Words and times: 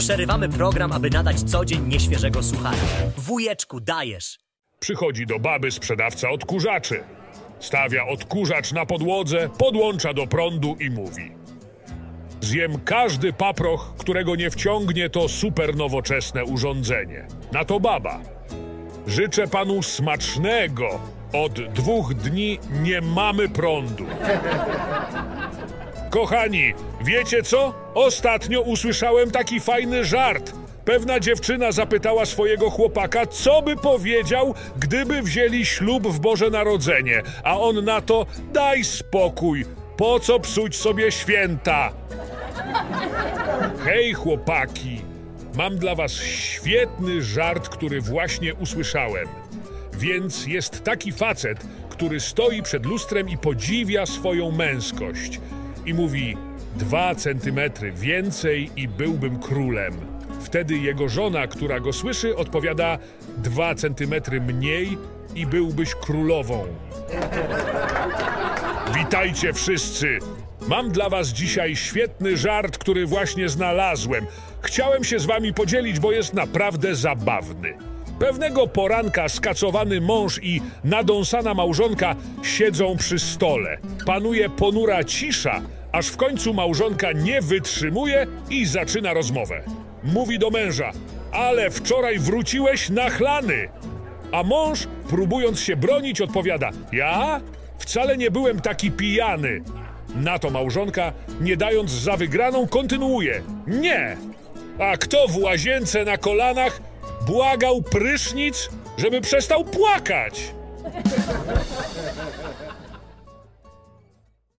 Przerywamy 0.00 0.48
program, 0.48 0.92
aby 0.92 1.10
nadać 1.10 1.42
co 1.42 1.64
dzień 1.64 1.88
nieświeżego 1.88 2.42
suchara. 2.42 2.76
Wujeczku, 3.16 3.80
dajesz. 3.80 4.38
Przychodzi 4.78 5.26
do 5.26 5.38
baby 5.38 5.70
sprzedawca 5.70 6.30
odkurzaczy. 6.30 7.04
Stawia 7.58 8.06
odkurzacz 8.06 8.72
na 8.72 8.86
podłodze, 8.86 9.48
podłącza 9.58 10.14
do 10.14 10.26
prądu 10.26 10.76
i 10.80 10.90
mówi: 10.90 11.32
Zjem 12.40 12.80
każdy 12.84 13.32
paproch, 13.32 13.94
którego 13.98 14.36
nie 14.36 14.50
wciągnie 14.50 15.10
to 15.10 15.28
super 15.28 15.76
nowoczesne 15.76 16.44
urządzenie. 16.44 17.26
Na 17.52 17.64
to 17.64 17.80
baba. 17.80 18.20
Życzę 19.06 19.46
panu 19.46 19.82
smacznego. 19.82 21.00
Od 21.32 21.52
dwóch 21.72 22.14
dni 22.14 22.58
nie 22.82 23.00
mamy 23.00 23.48
prądu. 23.48 24.06
Kochani, 26.10 26.74
wiecie 27.04 27.42
co? 27.42 27.74
Ostatnio 27.94 28.60
usłyszałem 28.60 29.30
taki 29.30 29.60
fajny 29.60 30.04
żart. 30.04 30.52
Pewna 30.84 31.20
dziewczyna 31.20 31.72
zapytała 31.72 32.26
swojego 32.26 32.70
chłopaka, 32.70 33.26
co 33.26 33.62
by 33.62 33.76
powiedział, 33.76 34.54
gdyby 34.78 35.22
wzięli 35.22 35.66
ślub 35.66 36.06
w 36.08 36.20
Boże 36.20 36.50
Narodzenie, 36.50 37.22
a 37.44 37.58
on 37.58 37.84
na 37.84 38.00
to: 38.00 38.26
daj 38.52 38.84
spokój, 38.84 39.64
po 39.96 40.20
co 40.20 40.40
psuć 40.40 40.76
sobie 40.76 41.12
święta? 41.12 41.92
Hej, 43.84 44.12
chłopaki, 44.12 45.00
mam 45.54 45.76
dla 45.76 45.94
was 45.94 46.12
świetny 46.12 47.22
żart, 47.22 47.68
który 47.68 48.00
właśnie 48.00 48.54
usłyszałem. 48.54 49.28
Więc 49.92 50.46
jest 50.46 50.84
taki 50.84 51.12
facet, 51.12 51.66
który 51.90 52.20
stoi 52.20 52.62
przed 52.62 52.86
lustrem 52.86 53.28
i 53.28 53.38
podziwia 53.38 54.06
swoją 54.06 54.50
męskość. 54.50 55.40
I 55.86 55.94
mówi: 55.94 56.36
Dwa 56.76 57.14
centymetry 57.14 57.92
więcej 57.92 58.70
i 58.76 58.88
byłbym 58.88 59.38
królem. 59.38 59.92
Wtedy 60.40 60.78
jego 60.78 61.08
żona, 61.08 61.46
która 61.46 61.80
go 61.80 61.92
słyszy, 61.92 62.36
odpowiada: 62.36 62.98
Dwa 63.36 63.74
centymetry 63.74 64.40
mniej 64.40 64.98
i 65.34 65.46
byłbyś 65.46 65.94
królową. 65.94 66.66
Witajcie 68.94 69.52
wszyscy! 69.52 70.18
Mam 70.68 70.90
dla 70.90 71.08
was 71.08 71.28
dzisiaj 71.28 71.76
świetny 71.76 72.36
żart, 72.36 72.78
który 72.78 73.06
właśnie 73.06 73.48
znalazłem. 73.48 74.26
Chciałem 74.62 75.04
się 75.04 75.18
z 75.18 75.26
wami 75.26 75.54
podzielić, 75.54 76.00
bo 76.00 76.12
jest 76.12 76.34
naprawdę 76.34 76.94
zabawny. 76.94 77.74
Pewnego 78.20 78.66
poranka 78.66 79.28
skacowany 79.28 80.00
mąż 80.00 80.40
i 80.42 80.60
nadąsana 80.84 81.54
małżonka 81.54 82.16
siedzą 82.42 82.96
przy 82.96 83.18
stole. 83.18 83.78
Panuje 84.06 84.50
ponura 84.50 85.04
cisza, 85.04 85.62
aż 85.92 86.06
w 86.06 86.16
końcu 86.16 86.54
małżonka 86.54 87.12
nie 87.12 87.40
wytrzymuje 87.40 88.26
i 88.50 88.66
zaczyna 88.66 89.14
rozmowę. 89.14 89.62
Mówi 90.04 90.38
do 90.38 90.50
męża: 90.50 90.92
Ale 91.32 91.70
wczoraj 91.70 92.18
wróciłeś 92.18 92.88
nachlany. 92.88 93.68
A 94.32 94.42
mąż, 94.42 94.86
próbując 95.08 95.60
się 95.60 95.76
bronić, 95.76 96.20
odpowiada: 96.20 96.70
Ja? 96.92 97.40
Wcale 97.78 98.16
nie 98.16 98.30
byłem 98.30 98.60
taki 98.60 98.90
pijany. 98.90 99.62
Na 100.14 100.38
to 100.38 100.50
małżonka, 100.50 101.12
nie 101.40 101.56
dając 101.56 101.90
za 101.90 102.16
wygraną, 102.16 102.66
kontynuuje: 102.68 103.42
Nie! 103.66 104.16
A 104.78 104.96
kto 104.96 105.28
w 105.28 105.36
łazience 105.36 106.04
na 106.04 106.16
kolanach 106.16 106.89
błagał 107.26 107.82
prysznic, 107.82 108.68
żeby 108.96 109.20
przestał 109.20 109.64
płakać? 109.64 110.54